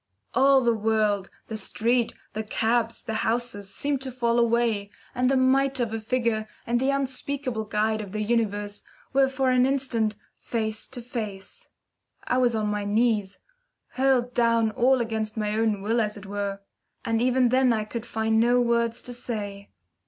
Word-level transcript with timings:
All 0.33 0.61
the 0.61 0.73
world, 0.73 1.29
the 1.47 1.55
street, 1.55 2.15
the 2.33 2.41
cabs, 2.41 3.03
the 3.03 3.13
houses, 3.21 3.71
seemed 3.71 4.01
to 4.01 4.11
fall 4.11 4.39
away, 4.39 4.89
and 5.13 5.29
the 5.29 5.37
mite 5.37 5.79
of 5.79 5.93
a 5.93 5.99
figure 5.99 6.47
and 6.65 6.79
the 6.79 6.89
unspeakable 6.89 7.65
Guide 7.65 8.01
of 8.01 8.11
the 8.11 8.23
Universe 8.23 8.81
were 9.13 9.27
for 9.27 9.51
an 9.51 9.63
instant 9.67 10.15
face 10.39 10.87
to 10.87 11.03
face. 11.03 11.69
I 12.23 12.39
was 12.39 12.55
on 12.55 12.65
my 12.67 12.83
knees 12.83 13.37
hurled 13.89 14.33
down 14.33 14.71
all 14.71 15.01
against 15.01 15.37
my 15.37 15.51
own 15.51 15.81
will, 15.83 16.01
as 16.01 16.17
it 16.17 16.25
were. 16.25 16.61
And 17.05 17.21
even 17.21 17.49
then 17.49 17.71
I 17.71 17.83
could 17.83 18.07
find 18.07 18.39
no 18.39 18.59
words 18.59 19.03
to 19.03 19.13
say. 19.13 19.69